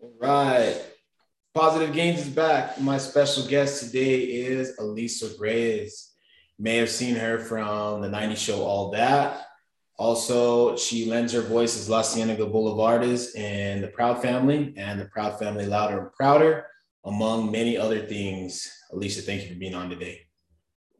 [0.00, 0.80] All right.
[1.54, 2.80] Positive Gains is back.
[2.80, 6.12] My special guest today is Alisa Reyes.
[6.58, 9.46] You may have seen her from the 90s show All That.
[9.96, 15.38] Also, she lends her voice as Lacienega Boulevardez in The Proud Family and The Proud
[15.38, 16.66] Family Louder and Prouder,
[17.04, 18.68] among many other things.
[18.92, 20.22] Alisa, thank you for being on today.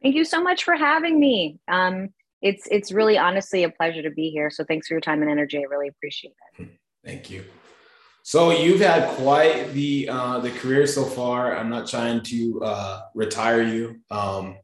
[0.01, 1.59] Thank you so much for having me.
[1.67, 2.09] Um,
[2.41, 4.49] it's it's really honestly a pleasure to be here.
[4.49, 5.57] So thanks for your time and energy.
[5.57, 6.69] I really appreciate it.
[7.03, 7.43] Thank you.
[8.27, 11.55] So you've had quite the uh, the career so far.
[11.55, 14.57] I'm not trying to uh, retire you, um,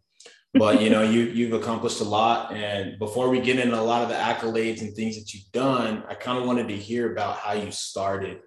[0.56, 2.54] but you know you you've accomplished a lot.
[2.54, 6.04] And before we get into a lot of the accolades and things that you've done,
[6.10, 8.40] I kind of wanted to hear about how you started,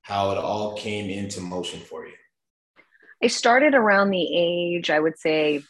[0.00, 2.14] how it all came into motion for you.
[3.22, 5.62] I started around the age I would say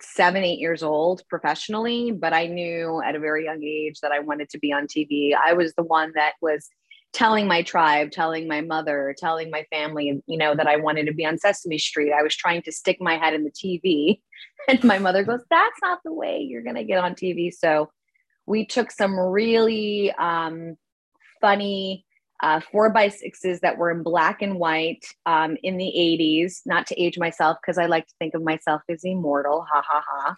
[0.00, 4.20] seven, eight years old professionally, but I knew at a very young age that I
[4.20, 5.32] wanted to be on TV.
[5.34, 6.68] I was the one that was
[7.16, 11.14] telling my tribe, telling my mother, telling my family, you know, that I wanted to
[11.14, 12.12] be on Sesame Street.
[12.12, 14.20] I was trying to stick my head in the TV.
[14.68, 17.52] And my mother goes, That's not the way you're going to get on TV.
[17.52, 17.90] So
[18.44, 20.76] we took some really um,
[21.40, 22.04] funny
[22.42, 26.86] uh, four by sixes that were in black and white um, in the 80s, not
[26.88, 29.64] to age myself because I like to think of myself as immortal.
[29.72, 30.36] Ha ha ha.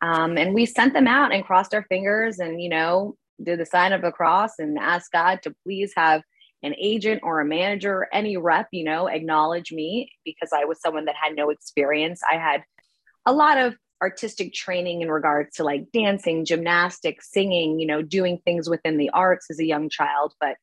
[0.00, 3.66] Um, and we sent them out and crossed our fingers and, you know, did the
[3.66, 6.22] sign of the cross and asked God to please have
[6.62, 10.80] an agent or a manager or any rep, you know, acknowledge me because I was
[10.80, 12.22] someone that had no experience.
[12.28, 12.64] I had
[13.26, 18.38] a lot of artistic training in regards to like dancing, gymnastics, singing, you know, doing
[18.44, 20.34] things within the arts as a young child.
[20.40, 20.56] But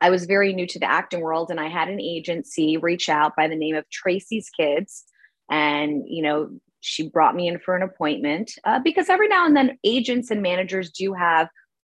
[0.00, 3.36] I was very new to the acting world and I had an agency reach out
[3.36, 5.04] by the name of Tracy's Kids.
[5.50, 9.56] And, you know, she brought me in for an appointment uh, because every now and
[9.56, 11.48] then agents and managers do have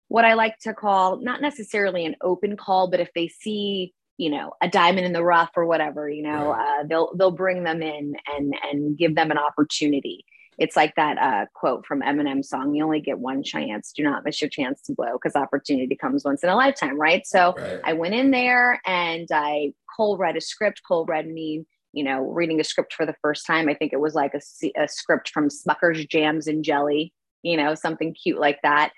[0.08, 4.28] what I like to call not necessarily an open call, but if they see you
[4.28, 7.82] know a diamond in the rough or whatever, you know, uh, they'll they'll bring them
[7.82, 10.24] in and and give them an opportunity.
[10.58, 13.92] It's like that uh, quote from Eminem song: "You only get one chance.
[13.92, 17.26] Do not miss your chance to blow, because opportunity comes once in a lifetime." Right.
[17.26, 17.80] So right.
[17.82, 20.82] I went in there and I cold read a script.
[20.86, 23.68] Cold read mean you know reading a script for the first time.
[23.68, 24.40] I think it was like a,
[24.80, 27.12] a script from Smucker's Jams and Jelly.
[27.42, 28.92] You know, something cute like that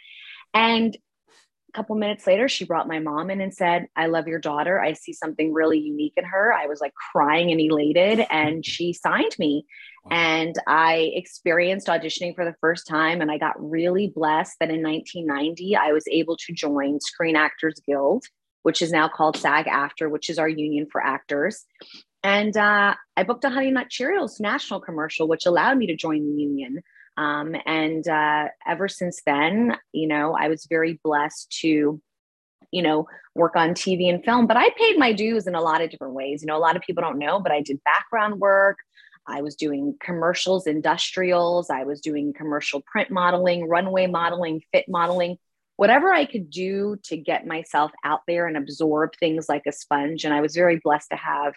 [0.54, 0.96] and
[1.72, 4.78] a couple minutes later, she brought my mom in and said, I love your daughter.
[4.78, 6.52] I see something really unique in her.
[6.52, 9.64] I was like crying and elated, and she signed me.
[10.10, 14.82] And I experienced auditioning for the first time, and I got really blessed that in
[14.82, 18.26] 1990, I was able to join Screen Actors Guild,
[18.64, 21.64] which is now called SAG-AFTRA, which is our union for actors.
[22.24, 26.24] And uh, I booked a Honey Nut Cheerios national commercial, which allowed me to join
[26.24, 26.82] the union.
[27.16, 32.00] Um, and uh, ever since then, you know, I was very blessed to,
[32.70, 34.46] you know, work on TV and film.
[34.46, 36.42] But I paid my dues in a lot of different ways.
[36.42, 38.78] You know, a lot of people don't know, but I did background work.
[39.26, 41.70] I was doing commercials, industrials.
[41.70, 45.36] I was doing commercial print modeling, runway modeling, fit modeling,
[45.76, 50.24] whatever I could do to get myself out there and absorb things like a sponge.
[50.24, 51.54] And I was very blessed to have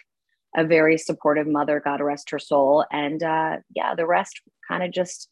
[0.56, 2.84] a very supportive mother, God rest her soul.
[2.90, 5.28] And uh, yeah, the rest kind of just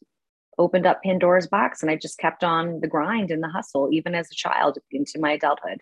[0.57, 4.15] opened up Pandora's box and I just kept on the grind and the hustle, even
[4.15, 5.81] as a child into my adulthood.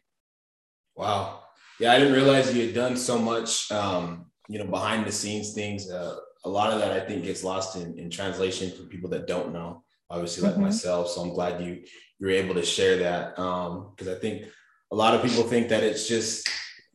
[0.95, 1.41] Wow.
[1.79, 5.53] Yeah, I didn't realize you had done so much, um, you know, behind the scenes
[5.53, 5.91] things.
[5.91, 6.15] Uh,
[6.45, 9.53] a lot of that I think gets lost in, in translation for people that don't
[9.53, 10.63] know, obviously like mm-hmm.
[10.63, 11.09] myself.
[11.09, 11.83] So I'm glad you
[12.19, 14.45] you're able to share that because um, I think
[14.91, 16.47] a lot of people think that it's just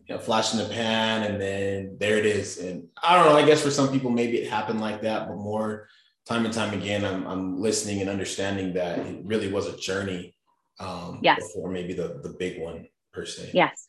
[0.09, 2.59] you know, flash in the pan and then there it is.
[2.59, 5.37] And I don't know, I guess for some people, maybe it happened like that, but
[5.37, 5.89] more
[6.27, 10.35] time and time again, I'm, I'm listening and understanding that it really was a journey
[10.81, 11.39] um, yes.
[11.41, 13.51] before maybe the, the big one per se.
[13.53, 13.89] Yes,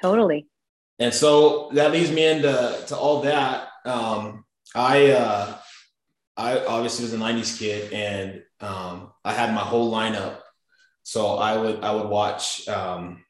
[0.00, 0.46] totally.
[0.98, 3.68] And so that leads me into to all that.
[3.84, 5.56] Um, I uh,
[6.36, 10.38] I obviously was a '90s kid, and um, I had my whole lineup.
[11.02, 13.24] So I would I would watch um,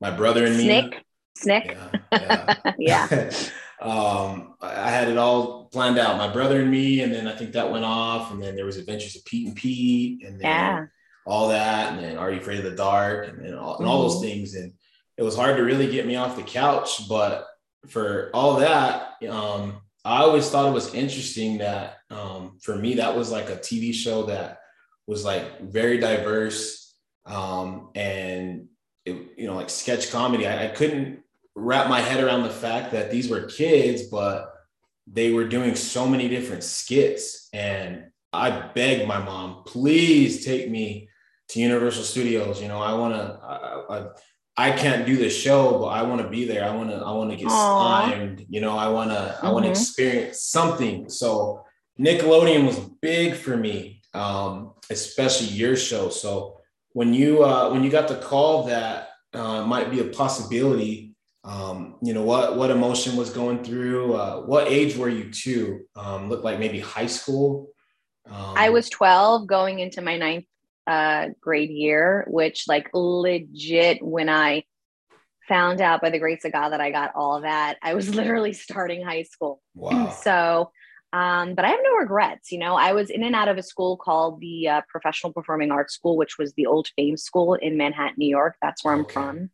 [0.00, 0.90] my brother and Snick.
[0.90, 0.98] me.
[1.36, 1.76] Snick.
[2.12, 2.54] Yeah.
[2.78, 3.08] yeah.
[3.10, 3.30] yeah.
[3.80, 6.18] um, I had it all planned out.
[6.18, 8.76] My brother and me, and then I think that went off, and then there was
[8.76, 10.86] Adventures of Pete and Pete, and then yeah.
[11.26, 14.02] all that, and then Are You Afraid of the Dark, and then all, and all
[14.02, 14.26] those mm-hmm.
[14.26, 14.54] things.
[14.54, 14.72] And
[15.16, 17.46] it was hard to really get me off the couch, but
[17.88, 23.16] for all that, um, I always thought it was interesting that um, for me that
[23.16, 24.58] was like a TV show that
[25.06, 28.66] was like very diverse um, and
[29.04, 30.46] it, you know like sketch comedy.
[30.46, 31.21] I, I couldn't
[31.54, 34.52] wrap my head around the fact that these were kids, but
[35.06, 37.48] they were doing so many different skits.
[37.52, 41.08] And I begged my mom, please take me
[41.48, 42.62] to Universal Studios.
[42.62, 44.06] You know, I want to, I, I,
[44.56, 46.64] I can't do the show, but I want to be there.
[46.64, 48.10] I want to, I want to get Aww.
[48.10, 48.46] signed.
[48.48, 49.46] You know, I want to, mm-hmm.
[49.46, 51.08] I want to experience something.
[51.08, 51.64] So
[51.98, 56.08] Nickelodeon was big for me, um, especially your show.
[56.08, 56.60] So
[56.92, 61.11] when you, uh, when you got the call that uh, might be a possibility,
[61.44, 65.86] um, you know, what, what emotion was going through, uh, what age were you too?
[65.96, 67.70] Um, looked like maybe high school.
[68.30, 70.44] Um, I was 12 going into my ninth
[70.86, 74.64] uh, grade year, which like legit when I
[75.48, 78.14] found out by the grace of God that I got all of that, I was
[78.14, 79.60] literally starting high school.
[79.74, 80.14] Wow.
[80.22, 80.70] So,
[81.14, 82.52] um, but I have no regrets.
[82.52, 85.70] You know, I was in and out of a school called the uh, Professional Performing
[85.70, 88.56] Arts School, which was the old Fame School in Manhattan, New York.
[88.62, 89.50] That's where I'm from.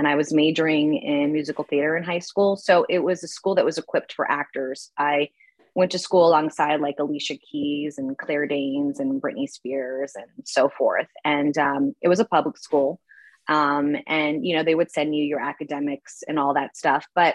[0.00, 2.56] And I was majoring in musical theater in high school.
[2.56, 4.90] So it was a school that was equipped for actors.
[4.96, 5.28] I
[5.74, 10.70] went to school alongside like Alicia Keys and Claire Danes and Britney Spears and so
[10.70, 11.08] forth.
[11.22, 12.98] And um, it was a public school.
[13.46, 17.04] Um, and, you know, they would send you your academics and all that stuff.
[17.14, 17.34] But,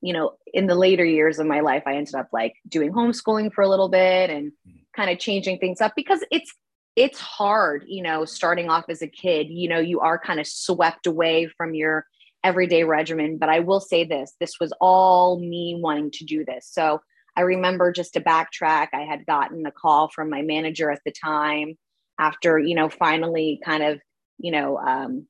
[0.00, 3.52] you know, in the later years of my life, I ended up like doing homeschooling
[3.52, 4.52] for a little bit and
[4.96, 6.54] kind of changing things up because it's,
[6.96, 10.46] it's hard, you know, starting off as a kid, you know, you are kind of
[10.46, 12.06] swept away from your
[12.42, 13.36] everyday regimen.
[13.36, 16.66] But I will say this this was all me wanting to do this.
[16.70, 17.02] So
[17.36, 21.12] I remember just to backtrack, I had gotten a call from my manager at the
[21.12, 21.76] time
[22.18, 24.00] after, you know, finally kind of,
[24.38, 25.26] you know, um,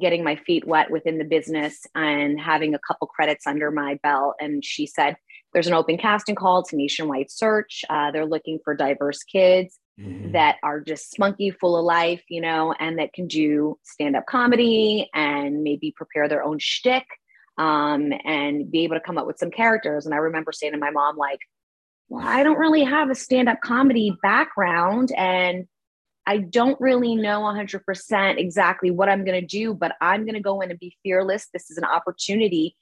[0.00, 4.36] getting my feet wet within the business and having a couple credits under my belt.
[4.40, 5.16] And she said,
[5.52, 6.60] There's an open casting call.
[6.60, 7.84] It's a nationwide search.
[7.90, 10.32] Uh, they're looking for diverse kids mm-hmm.
[10.32, 14.26] that are just spunky, full of life, you know, and that can do stand up
[14.26, 17.06] comedy and maybe prepare their own shtick
[17.58, 20.06] um, and be able to come up with some characters.
[20.06, 21.40] And I remember saying to my mom, like,
[22.08, 25.66] well, I don't really have a stand up comedy background and
[26.26, 30.40] I don't really know 100% exactly what I'm going to do, but I'm going to
[30.40, 31.48] go in and be fearless.
[31.52, 32.76] This is an opportunity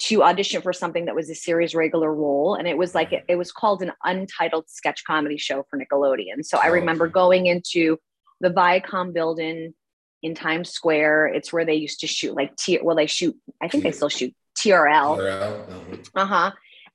[0.00, 2.54] to audition for something that was a series regular role.
[2.54, 6.42] And it was like, it, it was called an untitled sketch comedy show for Nickelodeon.
[6.44, 7.98] So I remember going into
[8.40, 9.74] the Viacom building
[10.22, 11.28] in Times Square.
[11.28, 12.78] It's where they used to shoot like T.
[12.82, 13.36] Well, they shoot.
[13.60, 15.18] I think they still shoot TRL.
[15.18, 15.96] Uh-huh.
[16.14, 16.50] uh huh.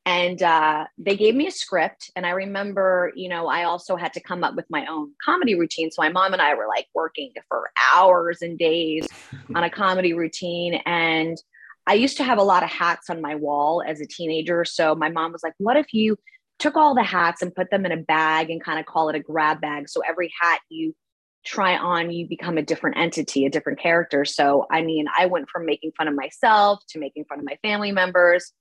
[0.07, 4.13] And uh, they gave me a script, and I remember, you know, I also had
[4.13, 5.89] to come up with my own comedy routine.
[5.89, 9.07] So my mom and I were like working for hours and days
[9.55, 11.37] on a comedy routine, and
[11.87, 14.65] I used to have a lot of hats on my wall as a teenager.
[14.65, 16.17] So my mom was like, "What if you?"
[16.59, 19.15] took all the hats and put them in a bag and kind of call it
[19.15, 19.89] a grab bag.
[19.89, 20.95] So every hat you
[21.45, 24.25] try on, you become a different entity, a different character.
[24.25, 27.57] So, I mean, I went from making fun of myself to making fun of my
[27.61, 28.51] family members,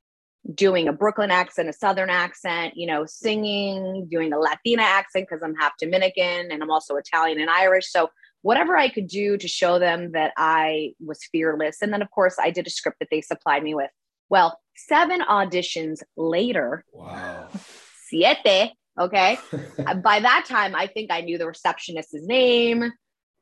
[0.55, 5.43] doing a Brooklyn accent, a Southern accent, you know, singing, doing a Latina accent because
[5.43, 7.91] I'm half Dominican and I'm also Italian and Irish.
[7.91, 8.11] So,
[8.45, 11.79] whatever I could do to show them that I was fearless.
[11.81, 13.91] And then, of course, I did a script that they supplied me with.
[14.29, 17.49] Well, seven auditions later, wow.
[18.09, 19.39] siete, Okay.
[19.87, 22.91] Uh, by that time, I think I knew the receptionist's name.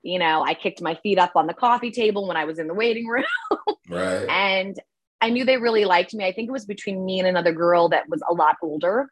[0.03, 2.67] You know, I kicked my feet up on the coffee table when I was in
[2.67, 3.25] the waiting room.
[3.89, 4.27] right.
[4.29, 4.77] And
[5.21, 6.25] I knew they really liked me.
[6.25, 9.09] I think it was between me and another girl that was a lot older.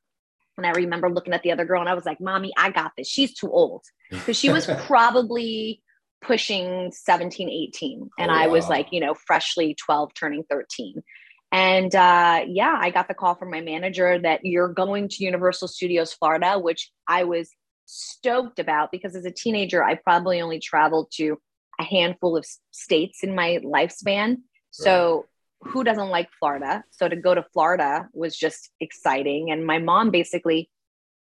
[0.65, 2.93] And I remember looking at the other girl and I was like, Mommy, I got
[2.97, 3.09] this.
[3.09, 3.85] She's too old.
[4.11, 5.83] Because she was probably
[6.21, 8.11] pushing 17, 18.
[8.19, 11.03] And oh, I was like, you know, freshly 12, turning 13.
[11.53, 15.69] And uh, yeah, I got the call from my manager that you're going to Universal
[15.69, 17.51] Studios Florida, which I was
[17.87, 21.39] stoked about because as a teenager, I probably only traveled to
[21.79, 24.39] a handful of states in my lifespan.
[24.71, 25.27] So
[25.63, 26.85] who doesn't like Florida?
[26.91, 29.51] So to go to Florida was just exciting.
[29.51, 30.71] And my mom basically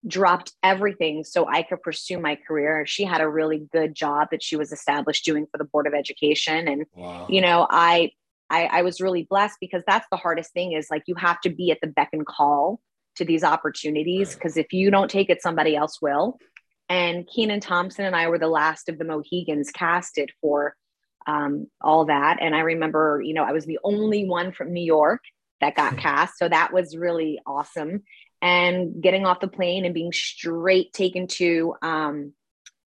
[0.06, 2.86] dropped everything so I could pursue my career.
[2.86, 5.94] She had a really good job that she was established doing for the Board of
[5.94, 6.68] Education.
[6.68, 7.26] And, wow.
[7.28, 8.12] you know, I
[8.50, 11.50] I, I was really blessed because that's the hardest thing is like you have to
[11.50, 12.80] be at the beck and call
[13.16, 16.38] to these opportunities because if you don't take it, somebody else will.
[16.88, 20.74] And Kenan Thompson and I were the last of the Mohegans casted for
[21.28, 22.38] um, all that.
[22.40, 25.20] And I remember, you know, I was the only one from New York
[25.60, 26.38] that got cast.
[26.38, 28.02] So that was really awesome.
[28.40, 32.32] And getting off the plane and being straight taken to um,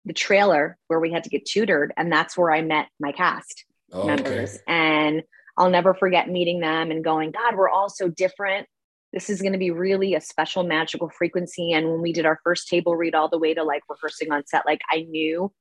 [0.05, 1.93] the trailer where we had to get tutored.
[1.98, 4.55] And that's where I met my cast oh, members.
[4.55, 4.63] Okay.
[4.67, 5.24] And
[5.58, 8.67] I'll never forget meeting them and going, God, we're all so different.
[9.12, 11.74] This is going to be really a special magical frequency.
[11.74, 14.46] And when we did our first table read all the way to like rehearsing on
[14.46, 15.51] set, like I knew,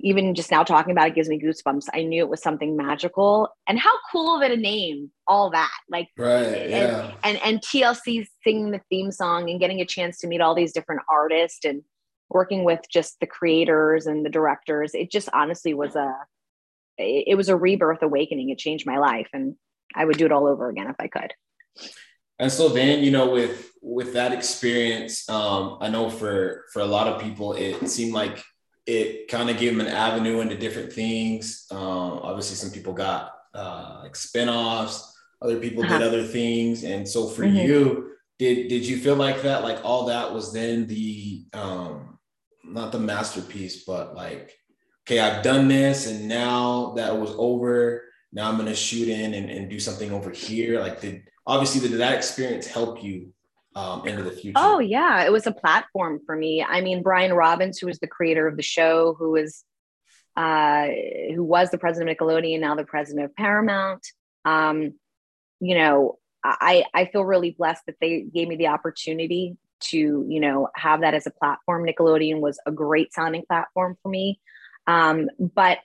[0.00, 1.86] even just now talking about it gives me goosebumps.
[1.92, 3.48] I knew it was something magical.
[3.66, 5.76] And how cool of it a name, all that.
[5.88, 7.12] Like right, yeah.
[7.24, 10.54] and, and and TLC singing the theme song and getting a chance to meet all
[10.54, 11.82] these different artists and
[12.28, 14.94] working with just the creators and the directors.
[14.94, 16.14] It just honestly was a
[16.96, 18.50] it, it was a rebirth awakening.
[18.50, 19.56] It changed my life, and
[19.94, 21.32] I would do it all over again if I could.
[22.38, 26.86] And so then, you know, with with that experience, um, I know for for a
[26.86, 28.44] lot of people, it seemed like
[28.88, 31.66] it kind of gave them an avenue into different things.
[31.70, 35.02] Um, obviously, some people got uh, like spinoffs,
[35.42, 35.98] other people uh-huh.
[35.98, 37.56] did other things, and so for mm-hmm.
[37.56, 39.62] you, did did you feel like that?
[39.62, 42.18] Like all that was then the um,
[42.64, 44.54] not the masterpiece, but like,
[45.06, 48.04] okay, I've done this, and now that was over.
[48.32, 50.80] Now I'm gonna shoot in and, and do something over here.
[50.80, 53.34] Like, did obviously did that experience help you
[53.78, 54.54] um, into the future?
[54.56, 56.62] Oh yeah, it was a platform for me.
[56.62, 59.64] I mean, Brian Robbins, who was the creator of the show, who was
[60.36, 60.88] uh,
[61.34, 64.06] who was the president of Nickelodeon, now the president of Paramount.
[64.44, 64.94] Um,
[65.60, 70.40] you know, I I feel really blessed that they gave me the opportunity to you
[70.40, 71.86] know have that as a platform.
[71.86, 74.40] Nickelodeon was a great sounding platform for me,
[74.86, 75.78] um, but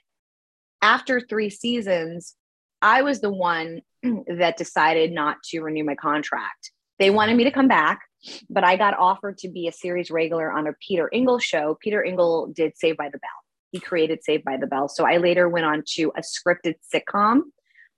[0.82, 2.34] after three seasons,
[2.82, 3.82] I was the one
[4.26, 6.72] that decided not to renew my contract.
[6.98, 8.02] They wanted me to come back,
[8.48, 11.76] but I got offered to be a series regular on a Peter Engel show.
[11.80, 13.30] Peter Engel did Saved by the Bell.
[13.72, 14.88] He created Saved by the Bell.
[14.88, 17.40] So I later went on to a scripted sitcom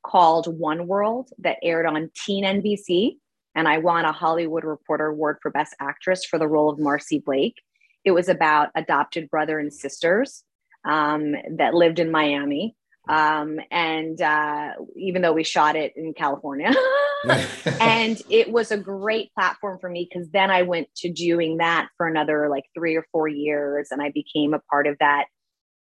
[0.03, 3.17] called One World that aired on Teen NBC.
[3.55, 7.19] And I won a Hollywood Reporter Award for Best Actress for the role of Marcy
[7.19, 7.57] Blake.
[8.05, 10.45] It was about adopted brother and sisters
[10.85, 12.77] um, that lived in Miami
[13.09, 16.73] um, and uh, even though we shot it in California,
[17.81, 21.89] and it was a great platform for me because then I went to doing that
[21.97, 25.27] for another like three or four years, and I became a part of that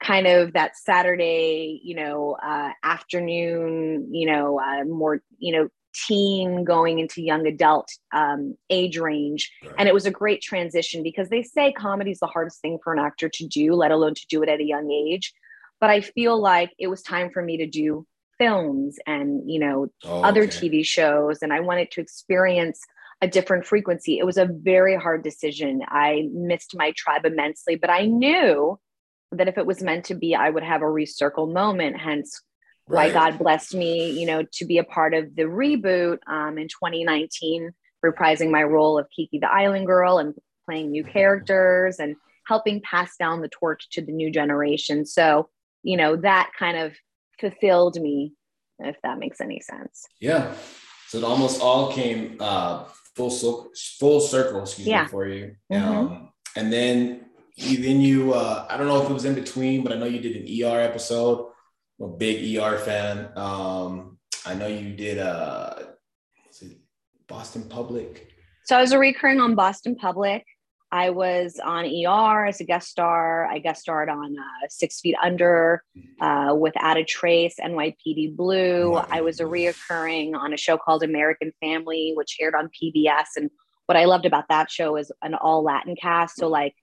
[0.03, 5.69] kind of that Saturday, you know, uh, afternoon, you know, uh, more, you know,
[6.07, 9.51] teen going into young adult um, age range.
[9.63, 9.73] Right.
[9.79, 12.93] And it was a great transition because they say comedy is the hardest thing for
[12.93, 15.33] an actor to do, let alone to do it at a young age
[15.81, 18.07] but I feel like it was time for me to do
[18.39, 20.69] films and you know oh, other okay.
[20.69, 22.81] TV shows and I wanted to experience
[23.23, 24.19] a different frequency.
[24.19, 25.81] It was a very hard decision.
[25.89, 28.79] I missed my tribe immensely, but I knew
[29.33, 31.99] that if it was meant to be, I would have a recircle moment.
[31.99, 32.43] Hence,
[32.89, 33.07] right.
[33.07, 36.69] why God blessed me, you know, to be a part of the reboot um, in
[36.69, 37.71] 2019,
[38.05, 40.35] reprising my role of Kiki the Island Girl and
[40.67, 42.17] playing new characters and
[42.47, 45.07] helping pass down the torch to the new generation.
[45.07, 45.49] So
[45.87, 46.95] you know, that kind of
[47.39, 48.35] fulfilled me,
[48.81, 50.05] if that makes any sense.
[50.21, 50.53] Yeah.
[51.07, 55.05] So it almost all came uh, full circle, full circle, excuse yeah.
[55.05, 55.55] me, for you.
[55.73, 55.89] Mm-hmm.
[55.89, 59.85] Um, and then you, then you, uh, I don't know if it was in between,
[59.85, 61.53] but I know you did an ER episode.
[62.01, 63.29] I'm a big ER fan.
[63.37, 65.75] Um, I know you did uh,
[67.29, 68.33] Boston Public.
[68.65, 70.45] So I was a recurring on Boston Public.
[70.93, 73.47] I was on ER as a guest star.
[73.47, 75.83] I guest starred on uh, Six Feet Under
[76.21, 78.95] uh, Without a Trace, NYPD Blue.
[78.95, 83.37] I was a reoccurring on a show called American Family, which aired on PBS.
[83.37, 83.51] And
[83.87, 86.37] what I loved about that show is an all Latin cast.
[86.37, 86.75] So, like,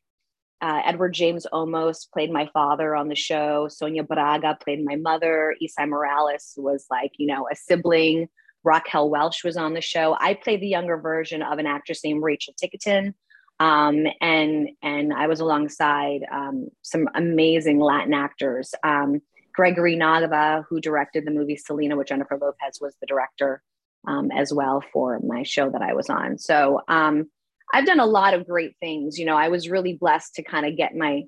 [0.62, 3.67] uh, Edward James Olmos played my father on the show.
[3.69, 5.55] Sonia Braga played my mother.
[5.62, 8.27] Esai Morales was like, you know, a sibling.
[8.63, 10.15] Raquel Welch was on the show.
[10.19, 13.13] I played the younger version of an actress named Rachel Ticotin
[13.60, 18.74] um, and and I was alongside um, some amazing Latin actors.
[18.83, 19.22] Um,
[19.53, 23.62] Gregory Nava, who directed the movie Selena with Jennifer Lopez, was the director
[24.07, 26.38] um, as well for my show that I was on.
[26.39, 27.29] So um,
[27.72, 29.19] I've done a lot of great things.
[29.19, 31.24] You know, I was really blessed to kind of get my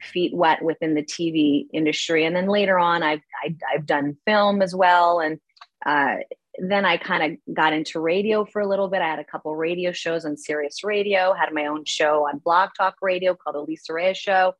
[0.00, 3.86] feet wet within the TV industry, and then later on, I've I, have i have
[3.86, 5.38] done film as well, and
[5.84, 6.16] uh,
[6.58, 9.02] then I kind of got into radio for a little bit.
[9.02, 12.70] I had a couple radio shows on Sirius Radio, had my own show on Blog
[12.76, 14.54] Talk Radio called the Lisa Reyes Show.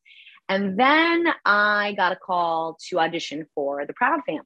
[0.48, 4.44] And then I got a call to audition for The Proud Family,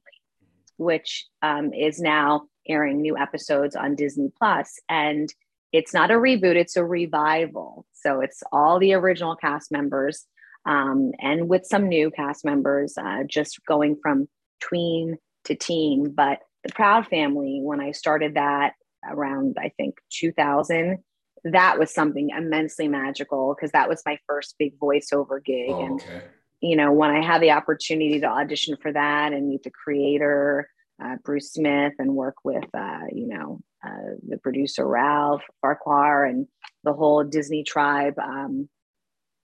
[0.77, 4.79] which um, is now airing new episodes on Disney Plus.
[4.89, 5.31] And
[5.71, 7.85] it's not a reboot, it's a revival.
[7.93, 10.25] So it's all the original cast members
[10.65, 14.27] um, and with some new cast members, uh, just going from
[14.59, 16.11] tween to teen.
[16.11, 18.73] But the Proud Family, when I started that
[19.09, 20.99] around, I think 2000,
[21.45, 25.69] that was something immensely magical because that was my first big voiceover gig.
[25.69, 26.21] Oh, and, okay.
[26.61, 30.69] you know, when I had the opportunity to audition for that and meet the creator,
[31.03, 36.47] uh, Bruce Smith, and work with, uh, you know, uh, the producer Ralph Farquhar and
[36.83, 38.69] the whole Disney tribe, um,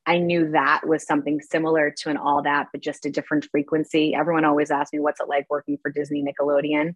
[0.07, 4.15] I knew that was something similar to an all that, but just a different frequency.
[4.15, 6.95] Everyone always asks me, what's it like working for Disney Nickelodeon?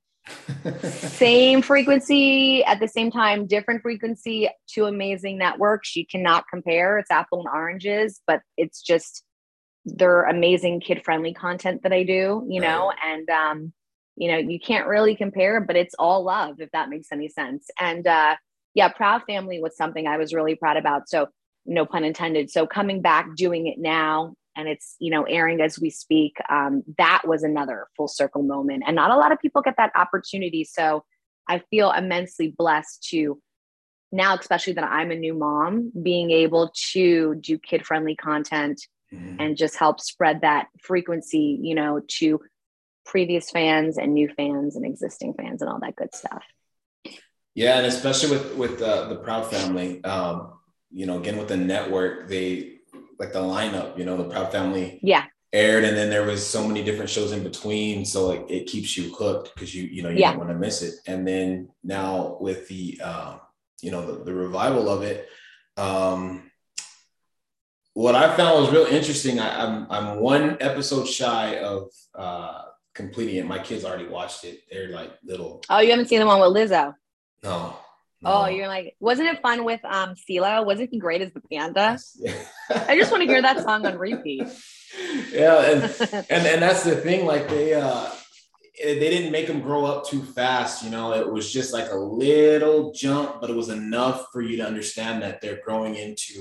[0.90, 5.94] same frequency at the same time, different frequency, two amazing networks.
[5.96, 7.00] You cannot compare.
[7.00, 9.24] It's apple and oranges, but it's just
[9.84, 12.98] they're amazing kid friendly content that I do, you know, right.
[13.04, 13.74] and um,
[14.16, 17.68] you know, you can't really compare, but it's all love if that makes any sense.
[17.78, 18.38] And uh,
[18.74, 21.10] yeah, Proud Family was something I was really proud about.
[21.10, 21.28] So
[21.66, 22.50] no pun intended.
[22.50, 26.38] So coming back, doing it now, and it's you know airing as we speak.
[26.50, 29.92] Um, that was another full circle moment, and not a lot of people get that
[29.96, 30.64] opportunity.
[30.64, 31.04] So
[31.48, 33.42] I feel immensely blessed to
[34.12, 38.82] now, especially that I'm a new mom, being able to do kid friendly content
[39.14, 39.38] mm-hmm.
[39.40, 42.42] and just help spread that frequency, you know, to
[43.06, 46.44] previous fans and new fans and existing fans and all that good stuff.
[47.54, 50.54] Yeah, and especially with with uh, the Proud Family, um,
[50.92, 52.80] you know, again with the network, they
[53.20, 55.00] like the lineup, you know, the Proud Family.
[55.02, 55.26] Yeah.
[55.54, 58.98] Aired and then there was so many different shows in between, so like it keeps
[58.98, 60.32] you hooked because you you know you yeah.
[60.32, 60.94] don't want to miss it.
[61.08, 63.38] And then now with the uh,
[63.82, 65.28] you know the, the revival of it,
[65.76, 66.50] um,
[67.94, 69.40] what I found was real interesting.
[69.40, 72.62] I, am I'm, I'm one episode shy of uh,
[72.94, 73.46] completing it.
[73.46, 74.62] My kids already watched it.
[74.72, 75.62] They're like little.
[75.70, 76.96] Oh, you haven't seen the one with Lizzo?
[77.44, 77.76] No.
[78.24, 80.66] Oh, you're like, wasn't it fun with um CeeLo?
[80.66, 81.98] Wasn't he great as the panda?
[82.88, 84.48] I just want to hear that song on repeat.
[85.32, 85.84] Yeah, and,
[86.30, 87.26] and and that's the thing.
[87.26, 88.10] Like they uh
[88.84, 90.84] they didn't make him grow up too fast.
[90.84, 94.58] You know, it was just like a little jump, but it was enough for you
[94.58, 96.34] to understand that they're growing into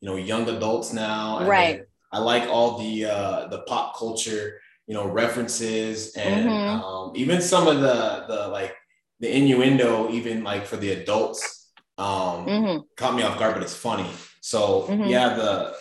[0.00, 1.46] you know young adults now.
[1.46, 1.82] right.
[2.12, 6.82] I like all the uh the pop culture you know references and mm-hmm.
[6.82, 8.74] um, even some of the the like
[9.20, 12.78] the innuendo, even like for the adults, um, mm-hmm.
[12.96, 14.08] caught me off guard, but it's funny.
[14.40, 15.04] So mm-hmm.
[15.04, 15.74] yeah, the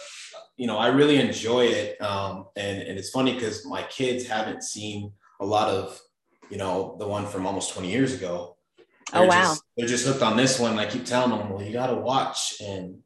[0.58, 4.64] you know I really enjoy it, um, and and it's funny because my kids haven't
[4.64, 6.00] seen a lot of
[6.50, 8.58] you know the one from almost 20 years ago.
[9.14, 9.42] Oh, they're oh wow!
[9.42, 10.80] Just, they're just hooked on this one.
[10.80, 13.00] I keep telling them, well, you got to watch and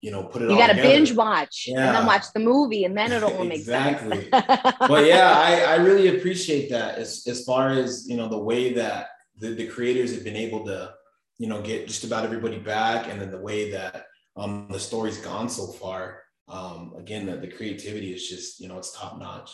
[0.00, 0.50] you know put it.
[0.50, 1.86] You got to binge watch yeah.
[1.86, 4.10] and then watch the movie, and then it'll make exactly.
[4.10, 4.26] sense.
[4.26, 4.72] Exactly.
[4.88, 8.72] but yeah, I I really appreciate that as as far as you know the way
[8.74, 10.94] that the, the creators have been able to,
[11.38, 13.08] you know, get just about everybody back.
[13.08, 14.06] And then the way that
[14.36, 18.78] um, the story's gone so far, um, again, the, the creativity is just, you know,
[18.78, 19.52] it's top notch.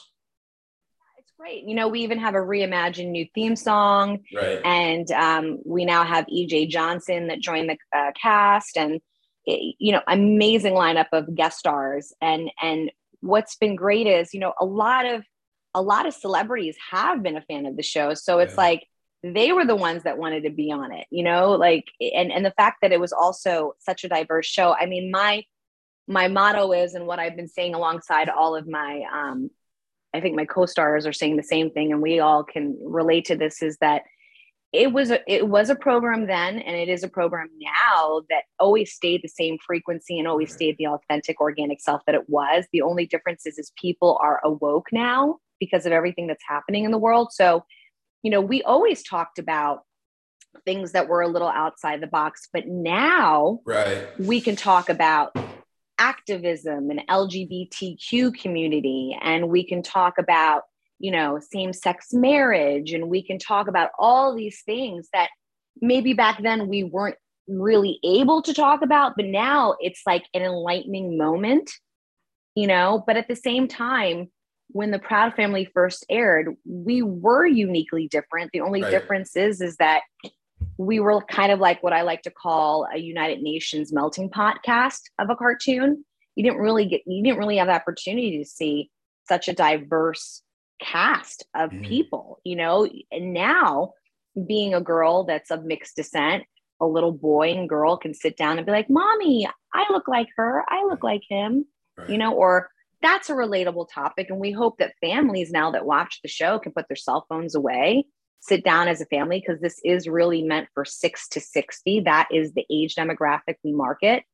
[1.18, 1.64] It's great.
[1.64, 4.20] You know, we even have a reimagined new theme song.
[4.34, 4.60] Right.
[4.64, 9.00] And um, we now have EJ Johnson that joined the uh, cast and,
[9.44, 12.12] you know, amazing lineup of guest stars.
[12.20, 15.24] And, and what's been great is, you know, a lot of,
[15.74, 18.14] a lot of celebrities have been a fan of the show.
[18.14, 18.60] So it's yeah.
[18.60, 18.86] like,
[19.22, 22.44] they were the ones that wanted to be on it you know like and and
[22.44, 25.42] the fact that it was also such a diverse show i mean my
[26.08, 29.50] my motto is and what i've been saying alongside all of my um
[30.12, 33.36] i think my co-stars are saying the same thing and we all can relate to
[33.36, 34.02] this is that
[34.72, 38.44] it was a, it was a program then and it is a program now that
[38.58, 42.64] always stayed the same frequency and always stayed the authentic organic self that it was.
[42.72, 46.90] The only difference is is people are awoke now because of everything that's happening in
[46.90, 47.32] the world.
[47.32, 47.64] So
[48.22, 49.80] you know, we always talked about
[50.64, 54.08] things that were a little outside the box, but now right.
[54.18, 55.36] we can talk about
[55.98, 60.62] activism and LGBTQ community, and we can talk about,
[60.98, 65.30] you know, same sex marriage, and we can talk about all these things that
[65.80, 67.16] maybe back then we weren't
[67.48, 71.70] really able to talk about, but now it's like an enlightening moment,
[72.54, 74.30] you know, but at the same time,
[74.72, 78.50] when the Proud Family first aired, we were uniquely different.
[78.52, 78.90] The only right.
[78.90, 80.02] difference is is that
[80.78, 84.62] we were kind of like what I like to call a United Nations melting pot
[84.62, 86.04] cast of a cartoon.
[86.34, 88.90] You didn't really get you didn't really have the opportunity to see
[89.28, 90.42] such a diverse
[90.80, 91.86] cast of mm.
[91.86, 92.88] people, you know.
[93.10, 93.92] And now
[94.46, 96.44] being a girl that's of mixed descent,
[96.80, 100.28] a little boy and girl can sit down and be like, Mommy, I look like
[100.36, 102.08] her, I look like him, right.
[102.08, 102.70] you know, or
[103.02, 104.30] that's a relatable topic.
[104.30, 107.54] And we hope that families now that watch the show can put their cell phones
[107.54, 108.06] away,
[108.40, 112.00] sit down as a family, because this is really meant for six to 60.
[112.00, 114.24] That is the age demographic we market.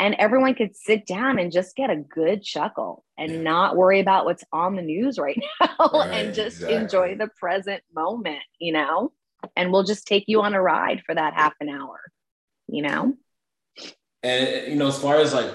[0.00, 3.40] And everyone could sit down and just get a good chuckle and yeah.
[3.40, 6.76] not worry about what's on the news right now right, and just exactly.
[6.76, 9.12] enjoy the present moment, you know?
[9.56, 12.00] And we'll just take you on a ride for that half an hour,
[12.68, 13.16] you know?
[14.22, 15.52] And, you know, as far as like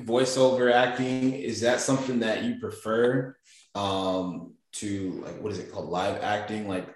[0.00, 3.36] voiceover acting is that something that you prefer
[3.74, 5.88] um to like what is it called?
[5.88, 6.86] Live acting like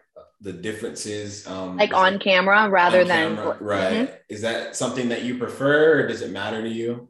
[0.41, 3.93] the differences um like on camera rather on than camera, right.
[3.93, 4.15] mm-hmm.
[4.29, 7.09] is that something that you prefer or does it matter to you?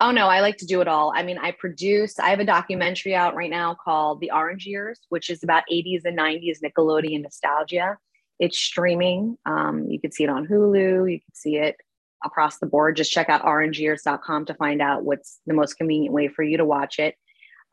[0.00, 1.12] Oh no i like to do it all.
[1.14, 5.00] I mean i produce i have a documentary out right now called the orange years
[5.08, 7.98] which is about 80s and 90s nickelodeon nostalgia.
[8.40, 9.38] It's streaming.
[9.46, 11.76] Um, you can see it on hulu you can see it
[12.24, 12.96] across the board.
[12.96, 16.64] Just check out orangeyears.com to find out what's the most convenient way for you to
[16.64, 17.14] watch it.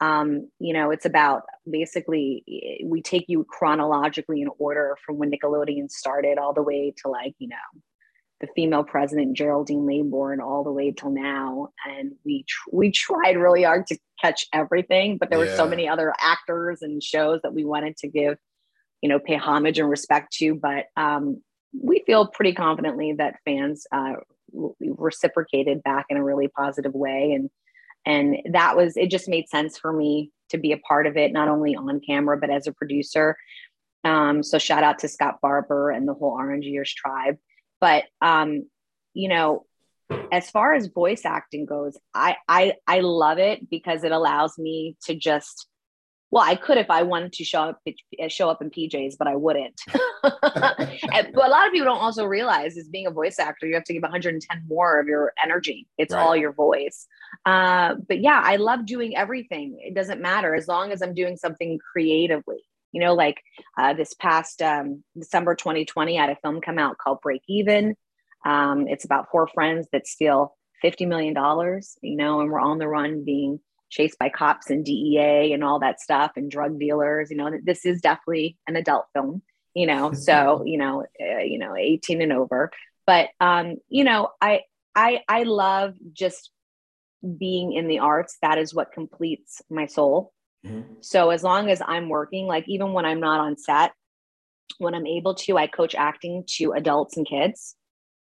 [0.02, 2.44] um, you know, it's about basically
[2.84, 7.36] we take you chronologically in order from when Nickelodeon started all the way to like,
[7.38, 7.56] you know,
[8.42, 13.38] the female president Geraldine Laybourne all the way till now, and we tr- we tried
[13.38, 15.52] really hard to catch everything, but there yeah.
[15.52, 18.40] were so many other actors and shows that we wanted to give,
[19.02, 20.56] you know, pay homage and respect to.
[20.56, 24.14] But um, we feel pretty confidently that fans uh,
[24.80, 27.50] reciprocated back in a really positive way, and
[28.06, 29.08] and that was it.
[29.08, 32.38] Just made sense for me to be a part of it, not only on camera
[32.38, 33.38] but as a producer.
[34.04, 37.38] Um, so shout out to Scott Barber and the whole Orange Years tribe.
[37.80, 38.68] But um,
[39.14, 39.66] you know,
[40.32, 44.98] as far as voice acting goes, I I I love it because it allows me
[45.06, 45.68] to just
[46.32, 47.82] well, I could if I wanted to show up
[48.30, 49.82] show up in PJs, but I wouldn't.
[50.24, 53.84] but a lot of people don't also realize is being a voice actor, you have
[53.84, 55.88] to give 110 more of your energy.
[55.98, 56.22] It's right.
[56.22, 57.06] all your voice.
[57.46, 59.80] Uh, but yeah, I love doing everything.
[59.82, 62.64] It doesn't matter as long as I'm doing something creatively.
[62.94, 63.42] You know, like
[63.78, 67.96] uh, this past um, December 2020, I had a film come out called Break Even.
[68.46, 71.36] Um, it's about four friends that steal $50 million,
[72.02, 73.60] you know, and we're on the run being
[73.92, 77.30] chased by cops and DEA and all that stuff and drug dealers.
[77.30, 79.44] You know, this is definitely an adult film,
[79.76, 82.72] you know, so, you know, uh, you know, 18 and over.
[83.06, 84.62] But, um, you know, I,
[84.96, 86.50] I, I love just
[87.38, 88.38] being in the arts.
[88.42, 90.34] That is what completes my soul.
[90.66, 90.94] Mm-hmm.
[91.02, 93.92] So as long as I'm working, like even when I'm not on set,
[94.78, 97.76] when I'm able to, I coach acting to adults and kids.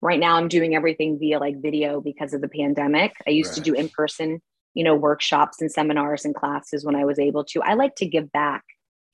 [0.02, 3.13] Right now, I'm doing everything via like video because of the pandemic.
[3.28, 3.56] I used right.
[3.58, 4.41] to do in person,
[4.73, 7.62] you know, workshops and seminars and classes when I was able to.
[7.62, 8.63] I like to give back,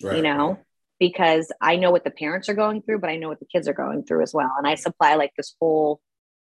[0.04, 0.18] right.
[0.18, 0.60] you know,
[1.00, 3.68] because I know what the parents are going through, but I know what the kids
[3.68, 4.52] are going through as well.
[4.58, 6.02] And I supply like this whole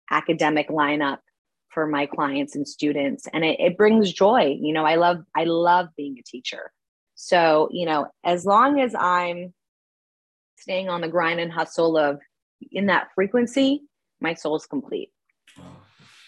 [0.09, 1.19] academic lineup
[1.73, 5.43] for my clients and students and it, it brings joy you know i love i
[5.43, 6.71] love being a teacher
[7.15, 9.53] so you know as long as i'm
[10.59, 12.19] staying on the grind and hustle of
[12.71, 13.81] in that frequency
[14.21, 15.09] my soul's complete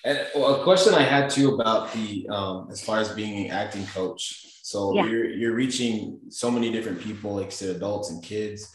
[0.05, 3.85] and a question I had too about the um, as far as being an acting
[3.87, 4.45] coach.
[4.61, 5.05] So yeah.
[5.05, 8.71] you're you're reaching so many different people, like said, adults and kids.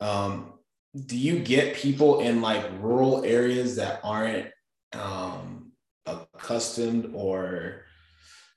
[0.00, 0.54] Um,
[1.06, 4.48] do you get people in like rural areas that aren't
[4.92, 5.72] um,
[6.06, 7.82] accustomed or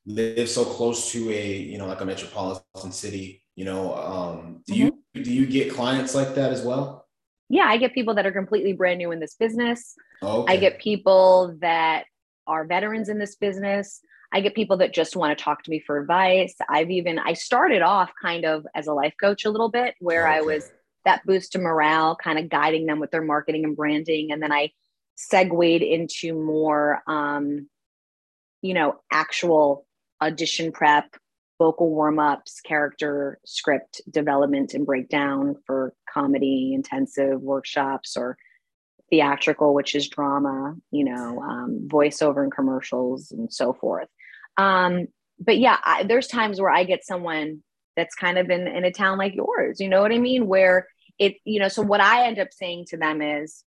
[0.05, 4.73] live so close to a you know like a metropolitan city you know um, do
[4.73, 4.89] mm-hmm.
[5.13, 7.07] you do you get clients like that as well
[7.49, 10.51] yeah i get people that are completely brand new in this business okay.
[10.53, 12.05] i get people that
[12.47, 14.01] are veterans in this business
[14.33, 17.33] i get people that just want to talk to me for advice i've even i
[17.33, 20.37] started off kind of as a life coach a little bit where okay.
[20.37, 20.71] i was
[21.05, 24.51] that boost to morale kind of guiding them with their marketing and branding and then
[24.51, 24.69] i
[25.15, 27.67] segued into more um,
[28.61, 29.85] you know actual
[30.21, 31.15] audition prep
[31.59, 38.35] vocal warm-ups character script development and breakdown for comedy intensive workshops or
[39.11, 44.07] theatrical which is drama you know um, voiceover and commercials and so forth.
[44.57, 45.07] Um,
[45.39, 47.61] but yeah I, there's times where i get someone
[47.95, 50.47] that's kind of in, in a town like yours you know what i mean?
[50.47, 50.87] Where
[51.19, 53.63] it you know so what i end up saying to them is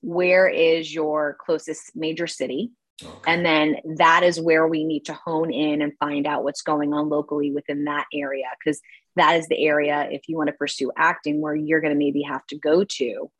[0.00, 2.70] where is your closest major city?
[3.02, 3.12] Okay.
[3.26, 6.94] and then that is where we need to hone in and find out what's going
[6.94, 8.80] on locally within that area because
[9.16, 12.22] that is the area if you want to pursue acting where you're going to maybe
[12.22, 13.30] have to go to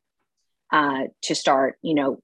[0.71, 2.19] uh, to start you know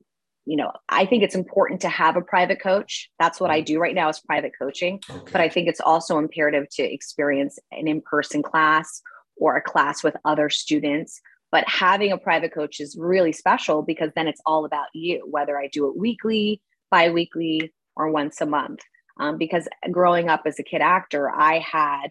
[0.46, 3.66] you know i think it's important to have a private coach that's what i mm-hmm.
[3.66, 5.32] do right now is private coaching okay.
[5.32, 9.02] but i think it's also imperative to experience an in-person class
[9.38, 11.22] or a class with other students
[11.54, 15.56] but having a private coach is really special because then it's all about you, whether
[15.56, 18.80] I do it weekly, bi weekly, or once a month.
[19.20, 22.08] Um, because growing up as a kid actor, I had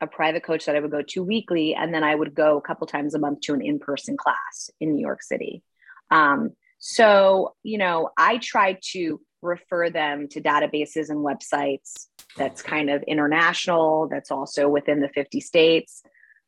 [0.00, 2.62] a private coach that I would go to weekly, and then I would go a
[2.62, 5.62] couple times a month to an in person class in New York City.
[6.10, 12.90] Um, so, you know, I try to refer them to databases and websites that's kind
[12.90, 16.02] of international, that's also within the 50 states.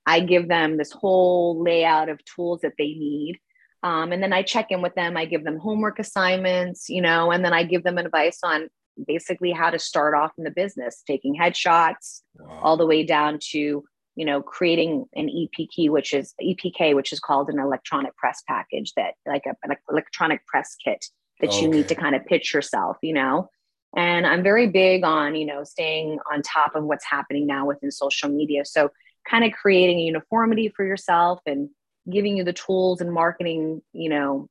[0.06, 3.40] I give them this whole layout of tools that they need.
[3.82, 5.16] Um, and then I check in with them.
[5.16, 8.68] I give them homework assignments, you know, and then I give them advice on
[9.06, 12.60] basically how to start off in the business, taking headshots wow.
[12.62, 17.20] all the way down to, you know, creating an EPK, which is EPK, which is
[17.20, 21.04] called an electronic press package that like a, an electronic press kit
[21.40, 21.62] that okay.
[21.62, 23.48] you need to kind of pitch yourself, you know.
[23.96, 27.90] And I'm very big on, you know, staying on top of what's happening now within
[27.90, 28.64] social media.
[28.64, 28.90] So
[29.28, 31.68] kind of creating a uniformity for yourself and
[32.10, 34.48] giving you the tools and marketing, you know,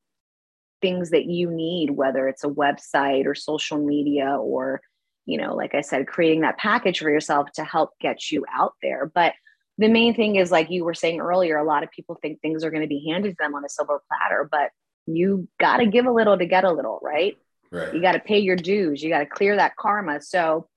[0.80, 4.80] things that you need, whether it's a website or social media or,
[5.26, 8.74] you know, like I said, creating that package for yourself to help get you out
[8.82, 9.10] there.
[9.12, 9.34] But
[9.78, 12.64] the main thing is, like you were saying earlier, a lot of people think things
[12.64, 14.70] are going to be handed to them on a silver platter, but
[15.06, 17.36] you got to give a little to get a little, right?
[17.70, 17.94] Right.
[17.94, 19.02] You got to pay your dues.
[19.02, 20.20] You got to clear that karma.
[20.20, 20.68] So,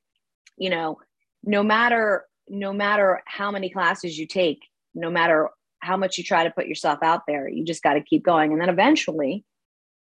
[0.57, 0.99] you know,
[1.43, 4.59] no matter no matter how many classes you take,
[4.93, 8.01] no matter how much you try to put yourself out there, you just got to
[8.01, 8.51] keep going.
[8.51, 9.43] And then eventually,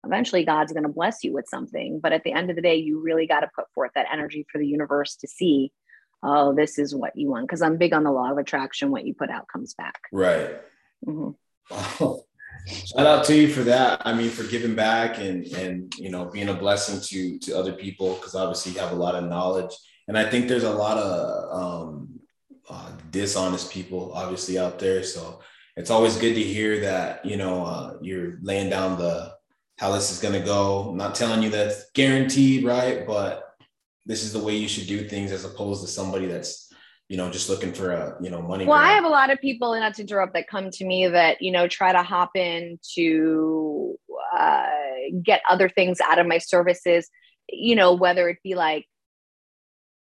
[0.05, 2.01] eventually God's going to bless you with something.
[2.01, 4.47] But at the end of the day, you really got to put forth that energy
[4.51, 5.73] for the universe to see,
[6.23, 7.47] oh, this is what you want.
[7.47, 8.91] Because I'm big on the law of attraction.
[8.91, 10.03] What you put out comes back.
[10.13, 10.61] Right.
[11.07, 12.15] Mm-hmm.
[12.67, 14.03] Shout out to you for that.
[14.05, 17.73] I mean, for giving back and and you know being a blessing to to other
[17.73, 19.75] people because obviously you have a lot of knowledge,
[20.07, 22.21] and I think there's a lot of um,
[22.69, 25.03] uh, dishonest people obviously out there.
[25.03, 25.41] So
[25.77, 29.35] it's always good to hear that you know uh, you're laying down the
[29.79, 30.91] how this is going to go.
[30.91, 33.05] I'm not telling you that's guaranteed, right?
[33.05, 33.52] But
[34.07, 36.73] this is the way you should do things as opposed to somebody that's,
[37.09, 38.65] you know, just looking for a, you know, money.
[38.65, 38.93] Well, grant.
[38.93, 41.53] I have a lot of people, not to interrupt, that come to me that, you
[41.53, 43.97] know, try to hop in to
[44.37, 44.67] uh,
[45.23, 47.09] get other things out of my services,
[47.49, 48.87] you know, whether it be like,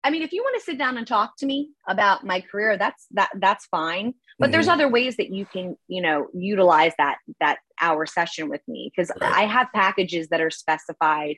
[0.03, 2.79] I mean, if you want to sit down and talk to me about my career,
[2.79, 4.15] that's that that's fine.
[4.39, 4.53] But mm-hmm.
[4.53, 8.91] there's other ways that you can, you know, utilize that that hour session with me
[8.91, 9.31] because right.
[9.31, 11.37] I have packages that are specified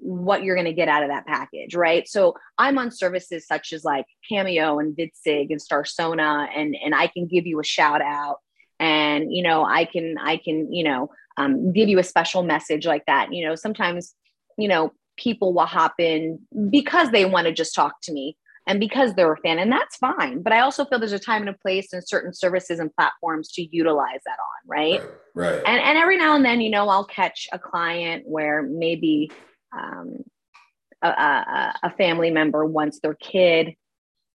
[0.00, 2.06] what you're going to get out of that package, right?
[2.08, 7.06] So I'm on services such as like Cameo and VidSig and Starsona, and and I
[7.08, 8.38] can give you a shout out,
[8.78, 12.86] and you know I can I can you know um, give you a special message
[12.86, 13.32] like that.
[13.32, 14.14] You know sometimes
[14.58, 18.80] you know people will hop in because they want to just talk to me and
[18.80, 20.42] because they're a fan, and that's fine.
[20.42, 23.52] But I also feel there's a time and a place and certain services and platforms
[23.52, 25.00] to utilize that on, right?
[25.34, 25.52] Right.
[25.52, 25.62] right.
[25.66, 29.30] And and every now and then, you know, I'll catch a client where maybe
[29.76, 30.18] um,
[31.02, 33.74] a, a, a family member wants their kid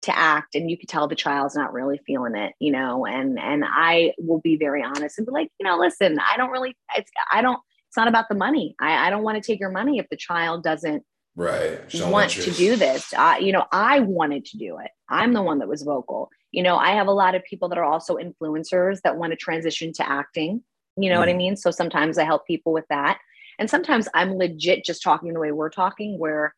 [0.03, 3.39] to act and you could tell the child's not really feeling it you know and
[3.39, 6.77] and i will be very honest and be like you know listen i don't really
[6.95, 7.59] it's i don't
[7.95, 8.75] it's not about the money.
[8.81, 11.05] I, I don't want to take your money if the child doesn't
[11.37, 11.79] right.
[12.01, 13.15] Want to do this.
[13.15, 14.91] I, you know i wanted to do it.
[15.09, 16.29] I'm the one that was vocal.
[16.51, 19.37] You know i have a lot of people that are also influencers that want to
[19.37, 20.65] transition to acting
[20.97, 21.21] you know mm.
[21.21, 21.39] what i mm.
[21.39, 21.57] mean?
[21.57, 23.19] So sometimes i help people with that
[23.59, 26.55] and sometimes i'm legit just talking the way we're talking where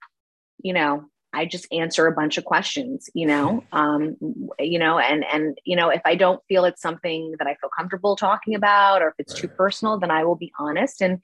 [0.62, 4.16] you know i just answer a bunch of questions you know um
[4.58, 7.70] you know and and you know if i don't feel it's something that i feel
[7.76, 9.42] comfortable talking about or if it's right.
[9.42, 11.20] too personal then i will be honest and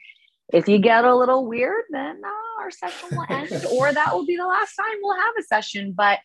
[0.52, 4.26] if you get a little weird, then uh, our session will end, or that will
[4.26, 5.92] be the last time we'll have a session.
[5.96, 6.18] But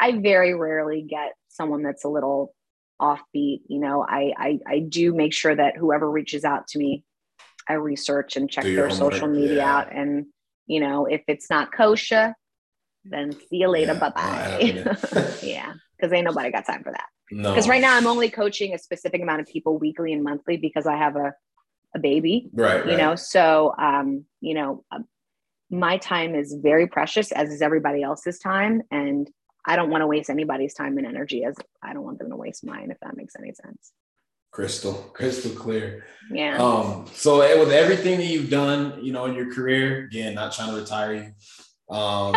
[0.00, 2.54] I very rarely get someone that's a little
[3.00, 3.60] offbeat.
[3.68, 7.04] You know, I I, I do make sure that whoever reaches out to me,
[7.68, 9.76] I research and check their social media yeah.
[9.76, 10.26] out, and
[10.66, 12.34] you know, if it's not kosher,
[13.04, 13.92] then see you later.
[13.92, 14.96] Yeah, bye bye.
[15.42, 17.06] yeah, because ain't nobody got time for that.
[17.30, 17.70] Because no.
[17.70, 20.96] right now I'm only coaching a specific amount of people weekly and monthly because I
[20.96, 21.34] have a
[21.94, 22.98] a baby right you right.
[22.98, 25.04] know so um you know um,
[25.70, 29.30] my time is very precious as is everybody else's time and
[29.66, 32.36] i don't want to waste anybody's time and energy as i don't want them to
[32.36, 33.92] waste mine if that makes any sense
[34.54, 36.04] crystal crystal clear.
[36.30, 36.62] Yeah.
[36.62, 40.72] Um so with everything that you've done you know in your career again not trying
[40.72, 41.94] to retire you.
[41.94, 42.34] Um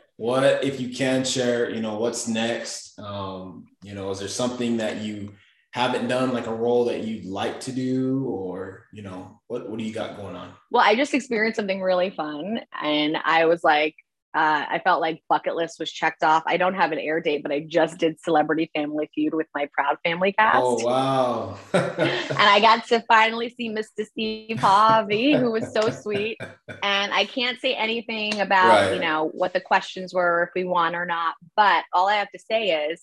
[0.16, 2.98] what if you can share you know what's next?
[2.98, 5.34] Um you know is there something that you
[5.72, 9.78] haven't done like a role that you'd like to do or you know what what
[9.78, 10.54] do you got going on?
[10.70, 13.96] Well i just experienced something really fun and i was like
[14.34, 16.42] uh, I felt like bucket list was checked off.
[16.46, 19.68] I don't have an air date, but I just did Celebrity Family Feud with my
[19.72, 20.58] Proud Family cast.
[20.58, 21.58] Oh wow!
[21.74, 24.06] and I got to finally see Mr.
[24.06, 26.38] Steve Harvey, who was so sweet.
[26.82, 28.94] And I can't say anything about right.
[28.94, 31.34] you know what the questions were, if we won or not.
[31.54, 33.02] But all I have to say is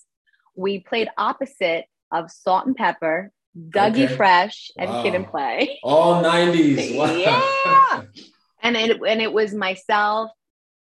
[0.55, 4.15] we played opposite of Salt-N-Pepa, Dougie okay.
[4.15, 5.03] Fresh, and wow.
[5.03, 5.79] Kid and Play.
[5.83, 6.97] All 90s.
[6.97, 7.05] Wow.
[7.15, 8.01] Yeah.
[8.61, 10.31] and it and it was myself,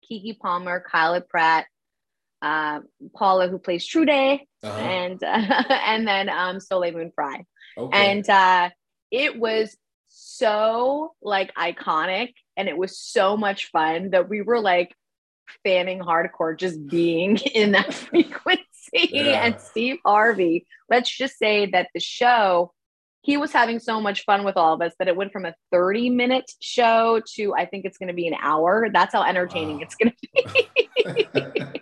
[0.09, 1.65] Keke Palmer, Kyla Pratt,
[2.41, 2.81] uh,
[3.15, 4.77] Paula who plays Trudy, uh-huh.
[4.77, 7.45] and uh, and then um, Soleil Moon Frye.
[7.77, 8.11] Okay.
[8.11, 8.69] And uh,
[9.11, 9.75] it was
[10.09, 14.93] so like iconic and it was so much fun that we were like
[15.63, 19.45] fanning hardcore just being in that frequency yeah.
[19.45, 20.65] and Steve Harvey.
[20.89, 22.73] Let's just say that the show,
[23.27, 25.53] he was having so much fun with all of us that it went from a
[25.73, 28.87] 30 minute show to I think it's going to be an hour.
[28.89, 29.83] That's how entertaining wow.
[29.83, 30.27] it's going to
[31.03, 31.81] be.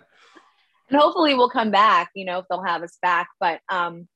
[0.90, 3.28] and hopefully we'll come back, you know, if they'll have us back.
[3.38, 4.08] But um,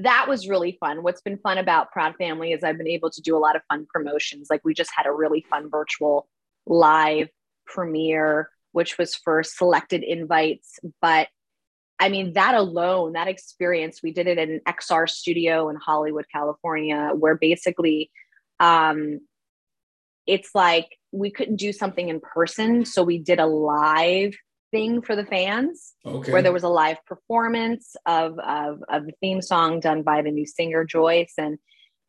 [0.00, 1.02] that was really fun.
[1.02, 3.62] What's been fun about Proud Family is I've been able to do a lot of
[3.70, 4.48] fun promotions.
[4.50, 6.28] Like we just had a really fun virtual
[6.66, 7.30] live
[7.66, 10.78] premiere which was for selected invites.
[11.00, 11.28] But
[12.00, 16.26] I mean, that alone, that experience, we did it in an XR studio in Hollywood,
[16.32, 18.10] California, where basically
[18.60, 19.20] um,
[20.26, 22.84] it's like we couldn't do something in person.
[22.84, 24.34] So we did a live
[24.70, 26.30] thing for the fans okay.
[26.30, 30.30] where there was a live performance of, of, of the theme song done by the
[30.30, 31.32] new singer Joyce.
[31.38, 31.58] And